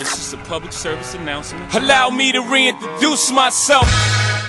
[0.00, 1.74] It's just a public service announcement.
[1.74, 3.88] Allow me to reintroduce myself.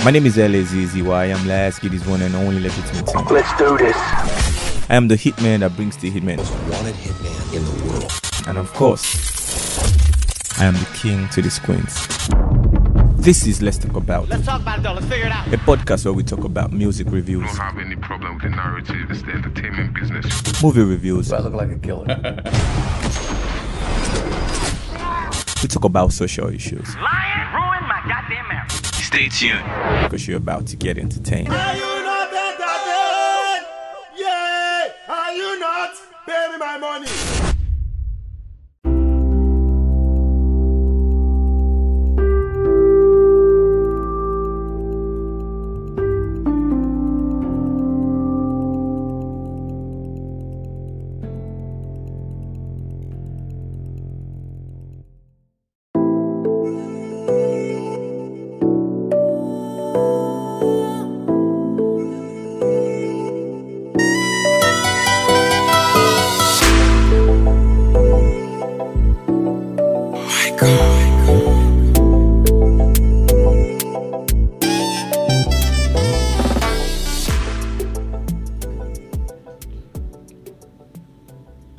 [0.05, 1.11] My name is LAZZY.
[1.11, 3.31] I am Lasky, this one and only legitimate.
[3.31, 3.95] Let's do this.
[4.89, 6.37] I am the hitman that brings the hitman.
[6.71, 8.11] wanted hitman in the world.
[8.47, 12.07] And of course, I am the king to the queens.
[13.19, 14.93] This is Let's Talk About, Let's talk about it though.
[14.93, 15.47] Let's figure it out.
[15.47, 18.49] a podcast where we talk about music reviews, I don't have any problem with the
[18.49, 19.09] narrative.
[19.09, 20.63] It's the entertainment business.
[20.63, 22.05] movie reviews, I look like a killer.
[25.61, 28.71] we talk about social issues Lion ruined my goddamn marriage.
[28.71, 29.63] Stay tuned.
[30.03, 31.49] because you're about to get entertained.
[31.49, 31.88] Are you entertained?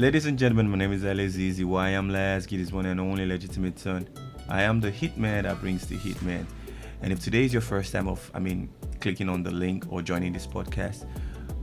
[0.01, 1.79] Ladies and gentlemen, my name is LAZZY.
[1.79, 4.09] I am Lasky, this one and only legitimate son.
[4.48, 6.47] I am the hitman that brings the hitman.
[7.03, 8.71] And if today is your first time of, I mean,
[9.03, 11.06] clicking on the link or joining this podcast,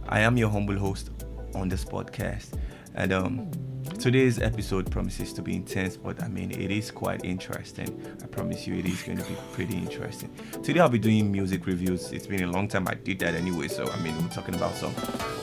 [0.07, 1.09] I am your humble host
[1.55, 2.59] on this podcast.
[2.93, 3.49] And um,
[3.97, 7.99] today's episode promises to be intense, but I mean, it is quite interesting.
[8.21, 10.29] I promise you, it is going to be pretty interesting.
[10.61, 12.11] Today, I'll be doing music reviews.
[12.11, 14.75] It's been a long time I did that anyway, so I mean, we're talking about
[14.75, 14.93] some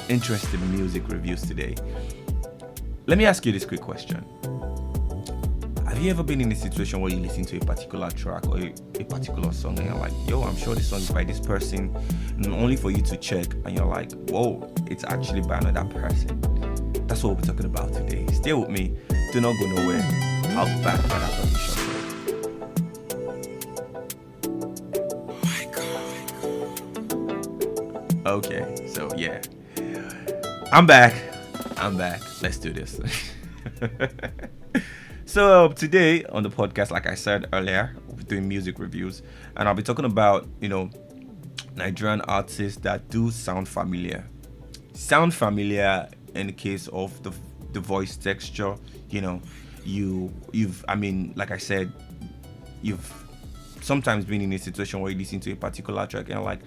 [0.09, 1.75] interesting music reviews today.
[3.06, 4.24] Let me ask you this quick question.
[5.86, 8.58] Have you ever been in a situation where you listen to a particular track or
[8.58, 11.38] a, a particular song and you're like, yo, I'm sure this song is by this
[11.38, 11.94] person,
[12.36, 16.41] and only for you to check and you're like, whoa, it's actually by another person?
[17.06, 18.26] That's what we're talking about today.
[18.32, 18.97] Stay with me.
[19.32, 20.00] Do not go nowhere.
[20.56, 21.00] I'll be back
[21.59, 21.81] short.
[28.25, 29.42] Oh okay, so yeah.
[30.72, 31.34] I'm back.
[31.76, 32.20] I'm back.
[32.40, 33.00] Let's do this.
[35.24, 39.22] so today on the podcast, like I said earlier, we're doing music reviews,
[39.56, 40.88] and I'll be talking about you know
[41.74, 44.24] Nigerian artists that do sound familiar.
[44.92, 47.32] Sound familiar in the case of the
[47.72, 48.76] the voice texture.
[49.10, 49.42] You know,
[49.84, 51.92] you you've I mean, like I said,
[52.82, 53.12] you've
[53.80, 56.60] sometimes been in a situation where you listen to a particular track and like,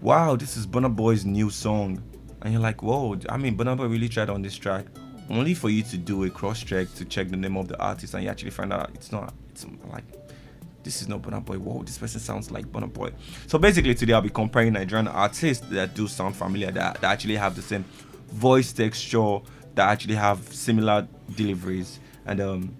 [0.00, 2.02] wow, this is Burna Boy's new song.
[2.46, 4.86] And you're like, whoa, I mean, Burna Boy really tried on this track.
[5.28, 8.14] Only for you to do a cross check to check the name of the artist
[8.14, 10.04] and you actually find out it's not, it's like,
[10.84, 11.56] this is not Burna Boy.
[11.56, 13.10] Whoa, this person sounds like Burna Boy.
[13.48, 17.34] So basically, today I'll be comparing Nigerian artists that do sound familiar, that, that actually
[17.34, 17.84] have the same
[18.30, 19.40] voice texture,
[19.74, 21.98] that actually have similar deliveries.
[22.26, 22.76] And um,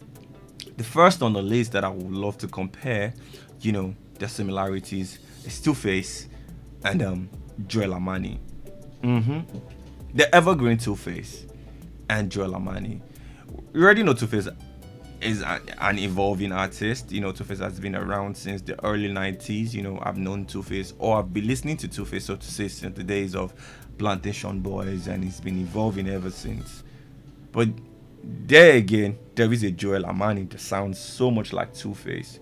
[0.77, 3.15] the first on the list that I would love to compare,
[3.63, 6.29] you know, the similarities is Two Face
[6.85, 7.29] and um,
[7.67, 8.39] Joel Amani.
[9.03, 9.41] Hmm
[10.15, 11.47] The evergreen Two Face
[12.09, 13.01] and Joel Amani.
[13.75, 14.49] You already know Two Face
[15.21, 17.11] is a- an evolving artist.
[17.13, 19.75] You know, Two Face has been around since the early 90s.
[19.75, 22.47] You know, I've known Two Face or I've been listening to Two Face, so to
[22.47, 23.53] say, since the days of
[23.99, 26.83] Plantashun Boiz, and he's been evolving ever since.
[27.53, 27.69] But
[28.23, 32.39] there again, there is a Joel Amani that sounds so much like Two Face.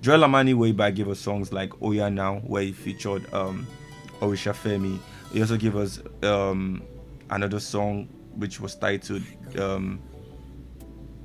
[0.00, 3.66] Joel Amani way back gave us songs like Oya Now, where he featured um,
[4.20, 4.98] Oritsefemi.
[5.32, 6.82] He also gave us um,
[7.30, 9.22] another song which was titled
[9.58, 10.00] um,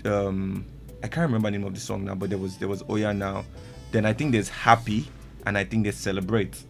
[0.06, 0.66] um,
[1.04, 3.14] I can't remember the name of the song now, but there was there was Oya
[3.14, 3.46] Now.
[3.92, 5.08] Then I think there's Happy,
[5.46, 6.64] and I think there's Celebrate.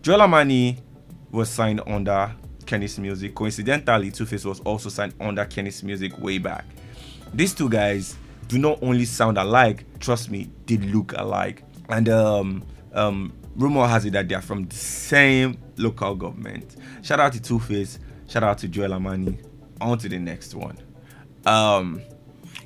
[0.00, 0.78] Joel Amani
[1.30, 2.32] was signed under
[2.66, 3.34] Kennis Music.
[3.34, 6.64] Coincidentally, Two Face was also signed under Kennis Music way back.
[7.34, 8.16] These two guys
[8.46, 11.64] do not only sound alike, trust me, they look alike.
[11.88, 16.76] And um, um, rumor has it that they are from the same local government.
[17.02, 17.98] Shout out to Two Face.
[18.28, 19.38] Shout out to Joel Amani.
[19.80, 20.78] On to the next one.
[21.44, 22.00] Um,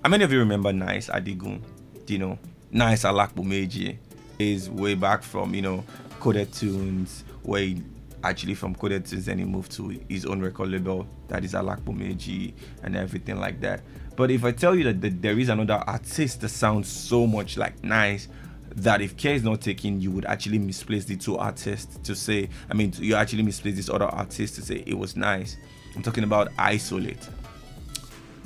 [0.02, 1.62] how many of you remember 9ice Adigun?
[2.08, 2.38] You know
[2.74, 3.96] 9ice Alapomeji
[4.38, 5.84] is way back from you know
[6.20, 7.82] Coded Tunes, where he
[8.24, 12.52] actually from Coded Tunes then he moved to his own record label that is Alapomeji
[12.82, 13.80] and everything like that.
[14.14, 17.56] But if I tell you that, that there is another artist that sounds so much
[17.56, 18.28] like 9ice
[18.76, 22.48] that if care is not taken, you would actually misplace the two artists to say,
[22.70, 25.56] I mean, you actually misplace this other artist to say it was 9ice.
[25.94, 27.28] I'm talking about Isolate.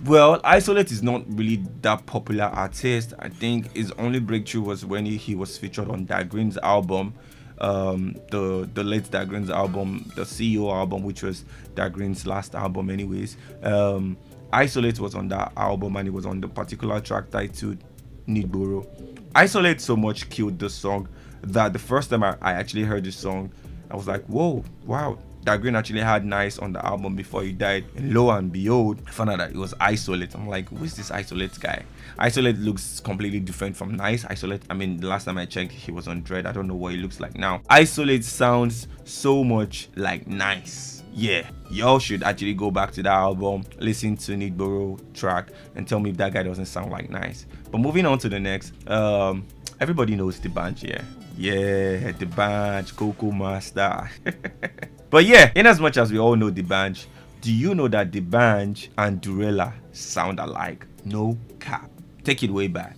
[0.04, 3.14] Well, Isolate is not really that popular artist.
[3.18, 7.14] I think his only breakthrough was when he, he was featured on Da Grin's album,
[7.58, 11.44] um, the the late Grin's album, the CEO album, which was
[11.74, 13.38] Da Grin's last album, anyways.
[13.62, 14.18] Um,
[14.52, 17.78] Isolate was on that album and it was on the particular track titled
[18.28, 18.86] Nigboro.
[19.34, 21.08] Isolate so much killed this song
[21.42, 23.52] that the first time I, I actually heard this song,
[23.90, 27.52] I was like, whoa, wow, Da Grin actually had 9ice on the album before he
[27.52, 27.84] died.
[27.94, 30.34] And lo and behold, I found out that it was Isolate.
[30.34, 31.84] I'm like, who is this Isolate guy?
[32.18, 34.26] Isolate looks completely different from 9ice.
[34.28, 36.46] Isolate, I mean, the last time I checked, he was on Dread.
[36.46, 37.62] I don't know what he looks like now.
[37.70, 40.95] Isolate sounds so much like 9ice.
[41.18, 45.98] Yeah, y'all should actually go back to that album, listen to Nigboro track, and tell
[45.98, 47.46] me if that guy doesn't sound like 9ice.
[47.70, 49.46] But moving on to the next, um,
[49.80, 51.00] everybody knows D'banj, yeah.
[51.38, 54.10] Yeah, D'banj, Kokomaster.
[55.10, 57.06] But yeah, in as much as we all know D'banj,
[57.40, 60.84] do you know that D'banj and Durella sound alike?
[61.06, 61.90] No cap.
[62.24, 62.96] Take it way back.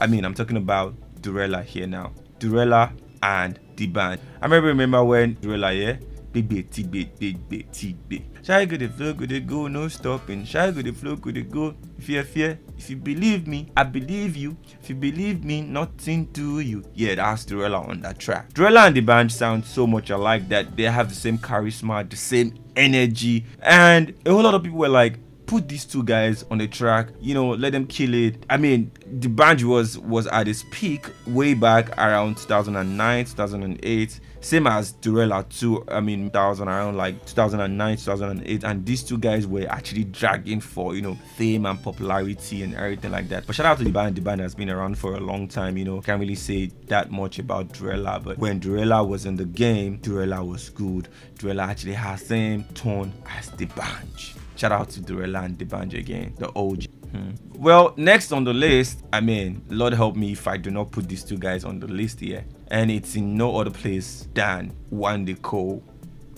[0.00, 2.12] I mean, I'm talking about Durella here now.
[2.38, 2.92] Durella
[3.22, 4.20] and D'banj.
[4.40, 5.96] I remember remember when Durella, yeah,
[6.42, 9.88] big big big big big big big Shy go the flow, go the go, no
[9.88, 10.42] stopping.
[10.44, 11.74] Shy go the flow, go the go.
[11.98, 12.58] Fear, fear.
[12.78, 14.56] If you believe me, I believe you.
[14.80, 16.82] If you believe me, nothing to you.
[16.94, 18.54] Yeah, that's Durella on that track.
[18.54, 22.54] Durella and D'banj sound so much alike that they have the same charisma, the same
[22.74, 26.68] energy, and a whole lot of people were like, put these two guys on the
[26.68, 31.06] track you know let them kill it i mean D'banj was was at its peak
[31.26, 35.84] way back around 2009 2008 same as Durella too.
[35.88, 40.94] I mean, 2000 around like 2009, 2008, and these two guys were actually dragging for
[40.94, 43.46] you know fame and popularity and everything like that.
[43.46, 44.14] But shout out to D'banj.
[44.14, 45.76] The band has been around for a long time.
[45.76, 49.44] You know, can't really say that much about Durella, but when Durella was in the
[49.44, 51.08] game, Durella was good.
[51.36, 54.34] Durella actually has same tone as D'banj.
[54.56, 56.97] Shout out to Durella and D'banj again, the OG.
[57.12, 57.30] Hmm.
[57.54, 61.08] Well, next on the list, I mean, Lord help me if I do not put
[61.08, 62.44] these two guys on the list here.
[62.70, 65.82] And it's in no other place than Wande Coal.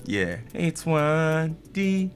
[0.05, 2.11] Yeah, it's Wande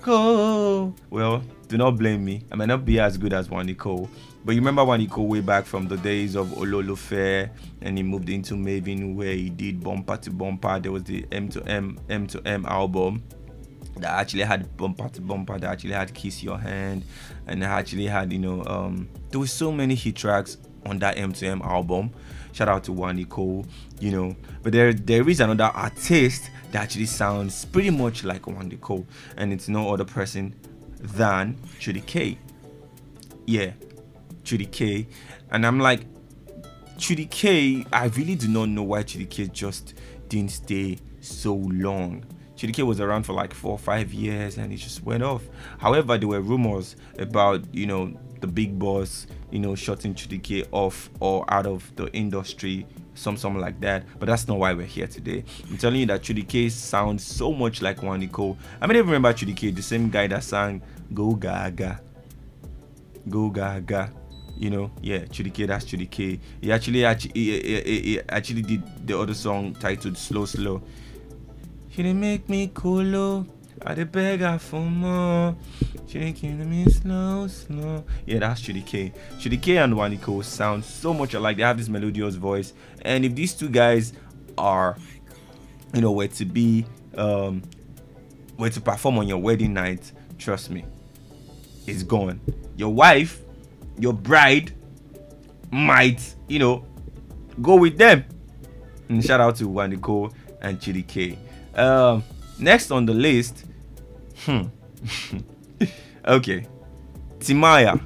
[0.00, 0.94] Coal.
[1.10, 2.42] Well, do not blame me.
[2.50, 4.10] I might not be as good as Wande Coal.
[4.44, 7.48] But you remember Wande Coal way back from the days of Ololufe
[7.80, 10.80] and he moved into Mavin where he did bumper to bumper.
[10.80, 13.22] There was the M to M, M to M album
[13.96, 17.04] that actually had bumper to bumper that actually had kiss your hand
[17.46, 21.64] and actually had you know um there were so many hit tracks on that m2m
[21.64, 22.10] album.
[22.52, 23.64] Shout out to Wande Coal
[24.00, 24.36] you know.
[24.62, 29.06] But there there is another artist that actually sounds pretty much like Wande Coal
[29.36, 30.54] and it's no other person
[30.98, 32.38] than Chudi K.
[33.46, 33.72] Yeah
[34.44, 35.06] Chudi K.
[35.50, 36.06] And I'm like
[36.96, 39.94] Chudi K I really do not know why Chudi K just
[40.28, 42.24] didn't stay so long
[42.62, 45.42] Chudi K was around for like four or five years and it just went off.
[45.78, 50.64] However, there were rumors about, you know, the big boss, you know, shutting Chudi K
[50.70, 54.04] off or out of the industry, some something like that.
[54.20, 55.42] But that's not why we're here today.
[55.68, 57.96] I'm telling you that Chudi K sounds so much like
[58.30, 58.56] Coal.
[58.80, 60.82] I mean, even remember Chudi K, the same guy that sang
[61.12, 62.00] Go Gaga.
[63.28, 64.12] Go Gaga
[64.58, 68.62] you know yeah Chudi K that's Chudi K he actually actually he, he, he actually
[68.62, 70.82] did the other song titled slow slow
[71.94, 73.46] she didn't make me cool.
[73.84, 75.54] I did beg her for more.
[76.06, 78.04] She didn't me slow, slow.
[78.26, 79.12] Yeah, that's Chudi K.
[79.38, 81.56] Chudi K and Coal sound so much alike.
[81.56, 82.72] They have this melodious voice.
[83.02, 84.12] And if these two guys
[84.56, 84.96] are,
[85.92, 87.62] you know, where to be, um,
[88.56, 90.84] where to perform on your wedding night, trust me,
[91.86, 92.40] it's gone.
[92.76, 93.40] Your wife,
[93.98, 94.72] your bride,
[95.70, 96.86] might, you know,
[97.60, 98.24] go with them.
[99.08, 100.32] And shout out to Coal
[100.62, 101.38] and Chudi K.
[101.74, 102.22] Um,
[102.58, 103.64] next on the list,
[104.44, 104.62] hmm.
[106.26, 106.66] okay,
[107.38, 108.00] Timaya,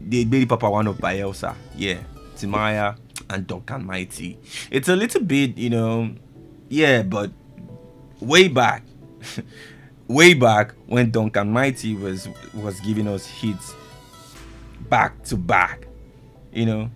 [0.00, 1.98] the baby papa one of Bayelsa, yeah,
[2.36, 2.96] Timaya
[3.30, 4.38] and Duncan Mighty.
[4.70, 6.10] It's a little bit, you know,
[6.68, 7.30] yeah, but
[8.20, 8.82] way back,
[10.08, 13.74] way back when Duncan Mighty was was giving us hits
[14.88, 15.86] back to back,
[16.52, 16.90] you know,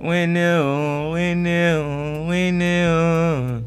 [0.00, 3.66] when new, we new, we new.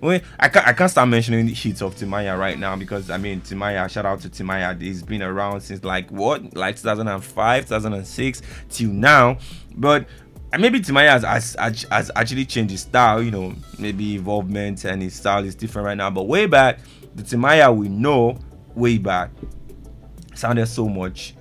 [0.00, 3.18] When I can't, I can't start mentioning the hits of Timaya right now because I
[3.18, 3.88] mean Timaya.
[3.88, 4.80] Shout out to Timaya.
[4.80, 9.38] He's been around since like what, like 2005, 2006 till now.
[9.76, 10.08] But
[10.52, 13.22] uh, maybe Timaya has, has, has actually changed his style.
[13.22, 16.10] You know, maybe involvement and his style is different right now.
[16.10, 16.80] But way back,
[17.14, 18.38] the Timaya we know
[18.74, 19.30] way back
[20.34, 21.36] sounded so much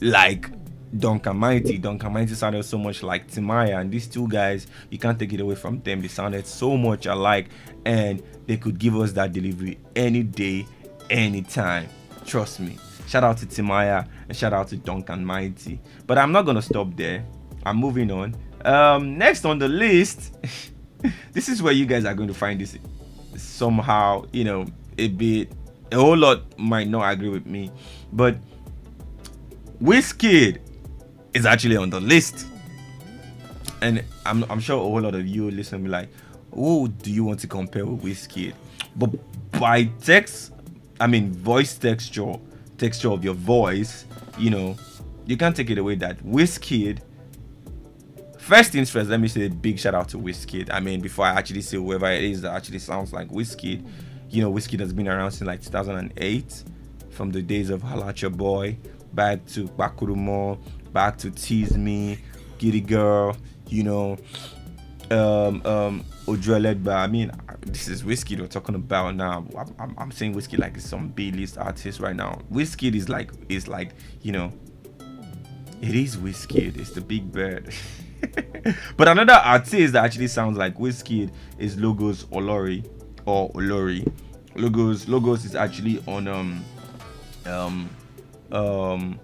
[0.00, 0.48] like
[0.96, 1.78] Duncan Mighty.
[1.78, 5.40] Duncan Mighty sounded so much like Timaya, and these two guys, you can't take it
[5.40, 6.02] away from them.
[6.02, 7.48] They sounded so much alike,
[7.84, 10.66] and they could give us that delivery any day,
[11.10, 11.88] anytime.
[12.24, 12.76] Trust me.
[13.06, 15.80] Shout out to Timaya and shout out to Duncan Mighty.
[16.06, 17.24] But I'm not gonna stop there.
[17.64, 18.34] I'm moving on.
[18.64, 20.36] Um, next on the list,
[21.32, 22.78] this is where you guys are going to find this
[23.36, 24.66] somehow, you know,
[24.98, 25.50] a bit
[25.90, 27.70] a whole lot might not agree with me,
[28.12, 28.36] but
[29.82, 30.58] Wizkid
[31.34, 32.46] is actually on the list.
[33.80, 36.08] And I'm, I'm sure a whole lot of you listen like,
[36.54, 38.54] who do you want to compare with Wizkid?
[38.96, 39.10] But
[39.58, 40.52] by text,
[41.00, 42.34] I mean voice texture,
[42.78, 44.04] texture of your voice,
[44.38, 44.76] you know,
[45.26, 47.00] you can't take it away that Wizkid
[48.42, 50.68] First things first, let me say a big shout out to Wizkid.
[50.72, 53.88] I mean, before I actually say whoever it is that actually sounds like Wizkid,
[54.30, 56.64] you know, Wizkid has been around since like 2008,
[57.10, 58.76] from the days of Halacha Boy,
[59.12, 60.58] back to Pakurumo,
[60.92, 62.18] back to Tease Me,
[62.58, 63.36] Giddy Girl,
[63.68, 64.18] you know,
[65.10, 66.94] um, um, Ojuelegba.
[66.94, 67.32] I mean,
[67.66, 69.46] this is Wizkid we're talking about now.
[69.56, 72.40] I'm, I'm, I'm saying Wizkid like it's some B-list artist right now.
[72.52, 74.52] Wizkid is like, is like, you know,
[75.80, 76.78] it is Wizkid.
[76.78, 77.74] It's the big bird.
[78.96, 82.88] but another artist that actually sounds like Wizkid is Logos Olori
[83.26, 84.10] or Olori.
[84.54, 86.64] Logos Logos is actually on um
[87.46, 87.90] um
[88.52, 89.18] um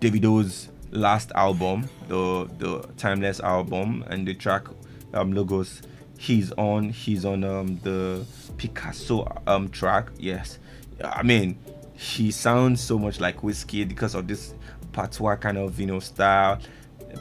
[0.00, 4.66] Davido's last album, the the Timeless album, and the track
[5.14, 5.82] um Logos
[6.18, 8.24] he's on he's on um the
[8.56, 10.10] Picasso um track.
[10.18, 10.58] Yes,
[11.02, 11.58] I mean
[11.94, 14.54] he sounds so much like Wizkid because of this
[14.92, 16.58] patois kind of you know style.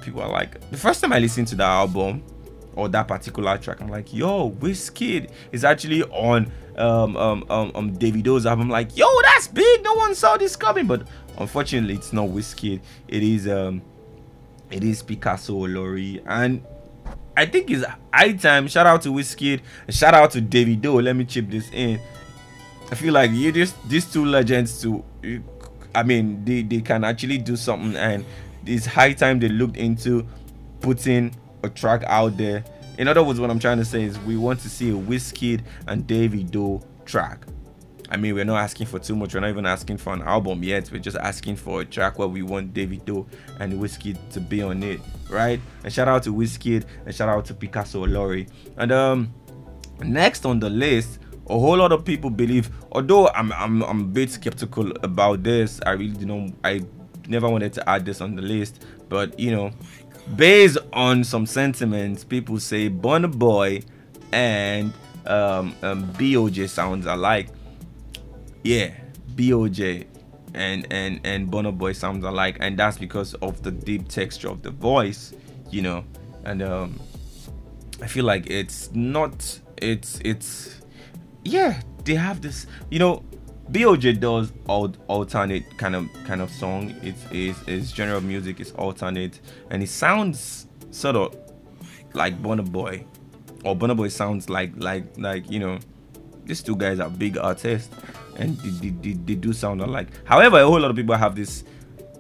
[0.02, 2.22] People are like the first time i listened to that album
[2.76, 7.98] or that particular track i'm like yo Wizkid is actually on um um um, um
[7.98, 8.70] davido's album.
[8.70, 9.84] Like yo that's big.
[9.84, 10.88] No one saw this coming.
[10.88, 11.08] But
[11.40, 13.82] unfortunately it's not Wizkid it is um
[14.70, 16.64] it is picasso lori and
[17.36, 18.68] i think it's high time.
[18.68, 21.04] Shout out to Wizkid shout out to David davido.
[21.04, 22.00] Let me chip this in.
[22.92, 25.04] I feel like you just these two legends to
[25.94, 28.26] i mean they they can actually do something and
[28.66, 30.28] it's high time they looked into
[30.82, 32.64] putting a track out there.
[32.98, 35.62] In other words, what I'm trying to say is we want to see a Wizkid
[35.88, 37.46] and David Davido track.
[38.10, 39.34] I mean, we're not asking for too much.
[39.34, 40.90] We're not even asking for an album yet.
[40.92, 43.28] We're just asking for a track where we want David Davido
[43.60, 45.00] and Wizkid to be on it,
[45.30, 45.60] right?
[45.84, 48.48] And shout out to Wizkid and shout out to Picasso Lori.
[48.78, 49.34] And um,
[50.00, 52.70] next on the list, a whole lot of people believe.
[52.92, 55.80] Although I'm I'm I'm a bit skeptical about this.
[55.86, 56.82] I really you know I
[57.28, 59.72] never wanted to add this on the list, but you know,
[60.36, 63.82] based on some sentiments, people say Burna Boy
[64.32, 64.94] and
[65.26, 67.50] um, um, BOJ sounds alike.
[68.64, 68.92] Yeah,
[69.36, 70.08] BOJ
[70.54, 74.64] and and and Burna Boy sounds alike, and that's because of the deep texture of
[74.64, 75.34] the voice,
[75.72, 76.04] you know.
[76.44, 77.00] And um,
[78.02, 79.60] I feel like it's not.
[79.78, 80.82] It's it's
[81.44, 81.82] yeah.
[82.04, 83.24] They have this, you know.
[83.72, 86.96] BOJ does all alternate kind of kind of song.
[87.04, 91.36] It's is his of music is alternate, and it sounds sort of
[92.14, 93.06] like Burna Boy,
[93.66, 95.80] or Burna Boy sounds like like like you know,
[96.46, 97.94] these two guys are big artists,
[98.38, 100.08] and they, they, they, do sound alike.
[100.26, 101.64] However, a whole lot of people have this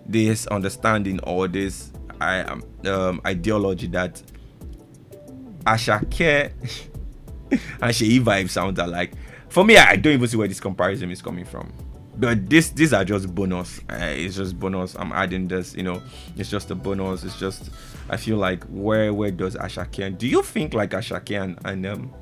[0.05, 2.41] this understanding or this I
[2.86, 4.21] um, ideology that
[5.65, 6.51] Asake
[7.51, 9.13] and Seyi Vibez sound alike
[9.50, 11.71] for me, I don't even see where this comparison is coming from.
[12.17, 13.79] But this these are just bonus.
[13.89, 14.95] Uh, it's just bonus.
[14.95, 16.01] I'm adding this, you know.
[16.36, 17.24] It's just a bonus.
[17.24, 17.69] It's just
[18.09, 21.86] I feel like where where does Asake and do you think like Asake and, and
[21.86, 22.13] um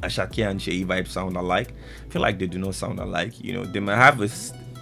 [0.00, 1.72] Asake and Seyi Vibez sound alike?
[2.06, 3.42] I feel like they do not sound alike.
[3.42, 4.28] You know, they might have a,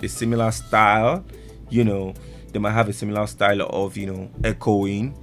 [0.03, 1.25] a similar style,
[1.71, 2.15] you know,
[2.53, 5.15] they might have a similar style of, you know, echoing,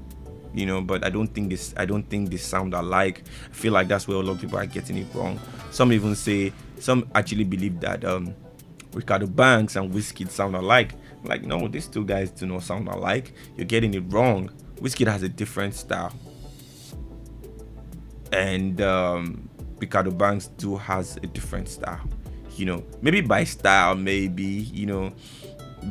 [0.56, 3.24] you know but i don't think this i don't think they sound alike.
[3.52, 5.40] I feel like that's where a lot of people are getting it wrong.
[5.72, 8.34] Some even say some actually believe that um
[8.92, 10.94] Reekado Banks and Wizkid sound alike.
[11.24, 13.34] Like no these two guys do not sound alike.
[13.58, 14.50] You're getting it wrong.
[14.78, 16.14] Wizkid has a different style.
[18.32, 22.02] And um Reekado Banks too has a different style
[22.56, 25.12] you know maybe by style maybe you know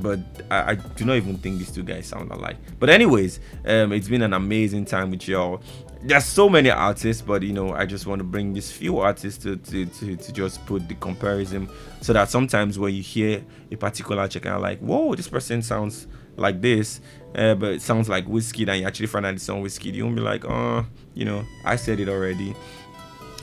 [0.03, 0.19] but
[0.51, 2.57] I, I, do not even think these two guys sound alike.
[2.79, 5.61] But anyways, um, it's been an amazing time with y'all.
[6.03, 9.43] There's so many artists, but you know, I just want to bring these few artists
[9.45, 11.69] to, to, to, to just put the comparison
[12.01, 16.07] so that sometimes when you hear a particular check out like, whoa, this person sounds
[16.37, 17.01] like this,
[17.37, 20.05] uh, but it sounds like Wizkid, and you actually find out it's on Wizkid, you
[20.05, 22.55] won't be like, oh, you know, I said it already.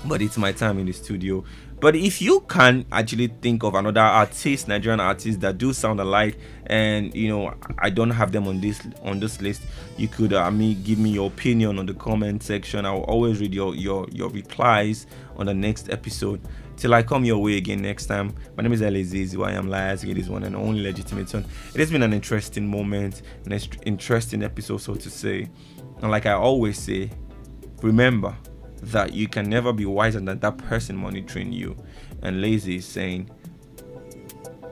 [0.06, 1.44] But it's my time in the studio
[1.82, 6.38] But if you can actually think of another artist, Nigerian artist that do sound alike,
[6.68, 9.64] and you know I don't have them on this on this list,
[9.98, 12.86] you could uh, me give me your opinion on the comment section.
[12.86, 16.40] I will always read your your your replies on the next episode.
[16.78, 18.36] Till I come your way again next time.
[18.56, 19.44] My name is Elizizi.
[19.44, 20.04] I am Lias.
[20.04, 21.46] It is one and only legitimate son.
[21.74, 25.50] It has been an interesting moment, an interesting episode, so to say.
[26.04, 27.10] And like I always say,
[27.82, 28.36] remember
[28.82, 31.76] that you can never be wiser than that person monitoring you.
[32.22, 33.30] And lazy is saying,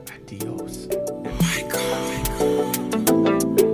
[0.08, 0.88] adios.
[2.42, 3.69] Oh